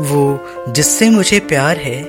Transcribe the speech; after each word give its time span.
वो 0.00 0.46
जिससे 0.68 1.10
मुझे 1.10 1.38
प्यार 1.40 1.76
है, 1.76 2.02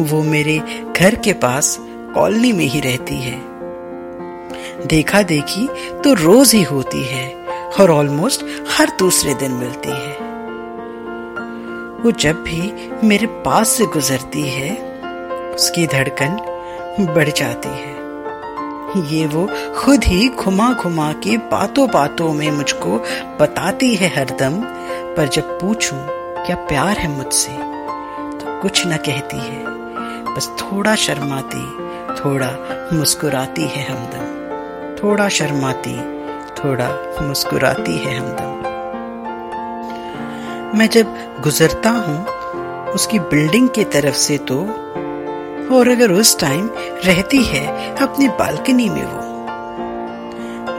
वो 0.00 0.22
मेरे 0.22 0.58
घर 0.96 1.14
के 1.14 1.32
पास 1.32 1.76
कॉलोनी 2.14 2.52
में 2.52 2.64
ही 2.64 2.80
रहती 2.80 3.16
है। 3.16 3.38
देखा 4.86 5.22
देखी 5.22 5.66
तो 6.04 6.14
रोज 6.14 6.54
ही 6.54 6.62
होती 6.62 7.02
है 7.04 7.46
और 7.80 7.90
ऑलमोस्ट 7.90 8.44
हर 8.70 8.90
दूसरे 8.98 9.34
दिन 9.34 9.52
मिलती 9.52 9.88
है। 9.88 10.16
वो 12.02 12.10
जब 12.10 12.42
भी 12.42 12.72
मेरे 13.06 13.26
पास 13.26 13.68
से 13.68 13.86
गुजरती 13.86 14.42
है, 14.42 14.74
उसकी 15.54 15.86
धड़कन 15.86 16.36
बढ़ 17.14 17.28
जाती 17.28 17.68
है। 17.68 17.98
ये 19.14 19.26
वो 19.26 19.48
खुद 19.76 20.04
ही 20.04 20.28
घुमा 20.28 20.72
घुमा 20.72 21.12
के 21.12 21.36
बातों 21.36 21.88
बातों 21.90 22.32
में 22.32 22.50
मुझको 22.50 22.98
बताती 23.40 23.94
है 23.94 24.08
हरदम, 24.08 24.62
पर 25.16 25.28
जब 25.28 25.58
पूछूँ 25.60 26.20
क्या 26.46 26.56
प्यार 26.56 26.96
है 26.96 27.08
मुझसे? 27.08 27.52
तो 28.38 28.60
कुछ 28.60 28.86
न 28.86 28.96
कहती 28.96 29.36
है। 29.36 29.64
बस 30.34 30.52
थोड़ा 30.60 30.94
शर्माती, 30.94 31.64
थोड़ा 32.14 32.50
मुस्कुराती 32.92 33.62
है 33.62 33.84
हमदम। 33.92 34.40
थोड़ा 35.02 35.28
शर्माती, 35.28 35.96
थोड़ा 36.54 36.88
मुस्कुराती 37.22 37.98
है 37.98 38.16
हमदम। 38.16 38.50
मैं 40.78 40.88
जब 40.88 41.04
गुजरता 41.42 41.90
हूँ, 41.90 42.26
उसकी 42.88 43.18
बिल्डिंग 43.18 43.68
की 43.68 43.84
तरफ़ 43.84 44.14
से 44.14 44.38
तो 44.38 44.60
और 45.74 45.88
अगर 45.88 46.10
उस 46.10 46.40
टाइम 46.40 46.70
रहती 47.04 47.42
है 47.42 47.96
अपनी 47.96 48.28
बालकनी 48.28 48.88
में 48.88 49.04
वो। 49.04 49.30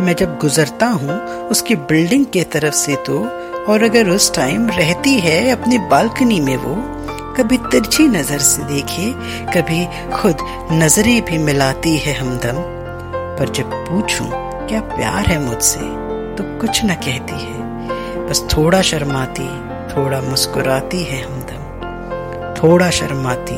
मैं 0.03 0.15
जब 0.15 0.37
गुजरता 0.37 0.85
हूँ, 0.85 1.21
उसकी 1.47 1.75
बिल्डिंग 1.75 2.25
के 2.25 2.43
तरफ़ 2.43 2.73
से 2.73 2.95
तो 2.95 3.41
और 3.69 3.83
अगर 3.83 4.09
उस 4.09 4.35
टाइम 4.35 4.67
रहती 4.69 5.19
है 5.19 5.51
अपनी 5.51 5.77
बालकनी 5.77 6.39
में 6.39 6.57
वो, 6.57 6.75
कभी 7.33 7.57
तिरछी 7.57 8.07
नज़र 8.07 8.39
से 8.39 8.63
देखे, 8.63 9.11
कभी 9.53 9.85
खुद 10.11 10.37
नज़रें 10.71 11.25
भी 11.25 11.37
मिलाती 11.37 11.97
है 11.97 12.13
हमदम। 12.13 12.53
पर 13.39 13.49
जब 13.49 13.73
पूछूँ, 13.73 14.27
क्या 14.67 14.81
प्यार 14.81 15.25
है 15.25 15.39
मुझसे? 15.39 15.79
तो 16.35 16.59
कुछ 16.59 16.85
न 16.85 16.87
कहती 16.87 17.33
है। 17.33 17.61
बस 18.27 18.47
थोड़ा 18.57 18.81
शर्माती, 18.81 19.47
थोड़ा 19.93 20.21
मुस्कुराती 20.21 21.03
है 21.03 21.23
हमदम। 21.23 21.61
थोड़ा 22.53 22.89
शर्माती, 22.89 23.57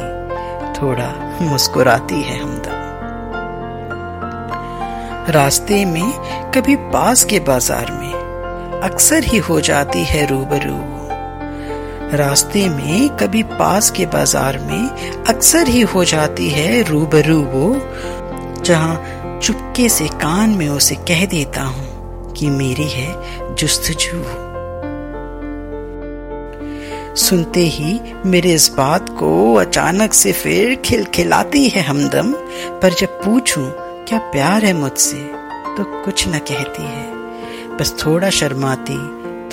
थोड़ा 0.81 1.37
मुस्कुराती 1.41 2.21
है 2.21 2.39
हमदम। 2.39 2.81
रास्ते 5.31 5.85
में, 5.85 6.13
कभी 6.51 6.75
पास 6.75 7.23
के 7.23 7.39
बाज़ार 7.39 7.91
में 7.91 8.22
अक्सर 8.83 9.23
ही 9.23 9.37
हो 9.37 9.61
जाती 9.61 10.03
है 10.03 10.25
रूबरू। 10.25 10.77
रास्ते 12.17 12.69
में, 12.69 13.09
कभी 13.09 13.43
पास 13.43 13.91
के 13.91 14.05
बाज़ार 14.05 14.57
में, 14.57 14.89
अक्सर 15.27 15.67
ही 15.67 15.81
हो 15.81 16.03
जाती 16.03 16.49
है 16.49 16.81
रूबरू 16.83 17.37
वो, 17.43 17.81
जहाँ 18.65 19.39
चुपके 19.43 19.89
से 19.89 20.07
कान 20.07 20.49
में 20.49 20.67
उसे 20.69 20.95
कह 20.95 21.25
देता 21.25 21.61
हूँ 21.61 22.33
कि 22.33 22.49
मेरी 22.49 22.89
है 22.89 23.55
जुस्तजू। 23.55 24.23
सुनते 27.15 27.61
ही 27.67 27.99
मेरे 28.25 28.53
इस 28.53 28.69
बात 28.77 29.09
को 29.09 29.55
अचानक 29.55 30.13
से 30.13 30.31
फिर 30.33 30.75
खिलखिलाती 30.75 31.69
है 31.69 31.81
हमदम, 31.81 32.33
पर 32.81 32.93
जब 32.93 33.07
पूछूँ, 33.07 33.71
क्या 34.07 34.19
प्यार 34.19 34.65
है 34.65 34.73
मुझसे? 34.73 35.23
तो 35.77 35.83
कुछ 36.05 36.27
न 36.27 36.31
कहती 36.31 36.83
है। 36.83 37.12
बस 37.73 38.03
थोड़ा 38.05 38.29
शर्माती, 38.29 38.97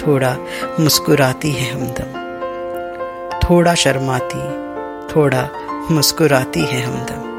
थोड़ा 0.02 0.36
मुस्कुराती 0.80 1.52
है 1.52 1.74
हमदम। 1.74 2.20
थोड़ा 3.38 3.74
शर्माती, 3.74 4.38
थोड़ा 5.14 5.48
मुस्कुराती 5.90 6.60
है 6.60 6.82
हमदम। 6.82 7.30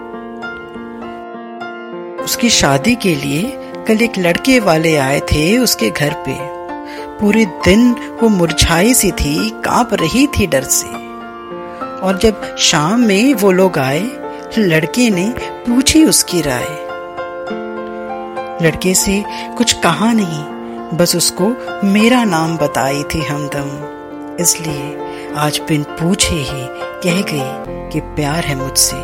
उसकी 2.24 2.50
शादी 2.50 2.96
के 2.96 3.16
लिए 3.16 3.54
कल 3.88 4.02
एक 4.02 4.12
लड़के 4.18 4.60
वाले 4.60 4.98
आए 4.98 5.20
थे 5.20 5.58
उसके 5.58 5.90
घर 5.90 6.14
पे। 6.14 6.38
पूरे 7.20 7.46
दिन 7.46 7.96
वो 8.22 8.30
मुरझाई 8.30 8.94
सी 8.94 9.12
थी, 9.12 9.50
काँप 9.50 9.94
रही 9.94 10.28
थी 10.28 10.48
डर 10.48 10.64
से। 10.64 10.88
और 12.00 12.20
जब 12.24 12.58
शाम 12.58 13.00
में 13.00 13.34
वो 13.34 13.52
लोग 13.52 13.78
आए, 13.78 14.10
लड़के 14.58 15.10
ने 15.10 15.34
पूछी 15.40 16.06
उसकी 16.06 16.42
राय। 16.42 16.92
लड़के 18.66 18.94
से 18.94 19.24
कुछ 19.58 19.74
कहा 19.74 20.14
नहीं 20.14 20.61
बस 20.94 21.16
उसको 21.16 21.48
मेरा 21.88 22.24
नाम 22.24 22.58
बताई 22.58 23.04
थी 23.04 23.22
हमदम। 23.22 24.36
इसलिए 24.40 24.98
आज 25.36 25.62
बिन 25.68 25.84
पूछे 25.84 26.36
ही 26.36 26.68
कह 27.04 27.22
गई 27.32 27.90
कि 27.90 28.00
प्यार 28.00 28.44
है 28.44 28.56
मुझसे, 28.56 28.98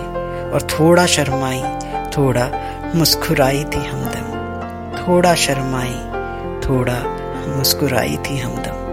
और 0.51 0.67
थोड़ा 0.71 1.05
शर्माई, 1.05 1.63
थोड़ा 2.17 2.49
मुस्कुराई 2.95 3.63
थी 3.63 3.85
हमदम। 3.85 4.27
थोड़ा 4.97 5.35
शर्माई, 5.35 5.95
थोड़ा 6.69 6.99
मुस्कुराई 7.57 8.17
थी 8.29 8.37
हमदम। 8.37 8.86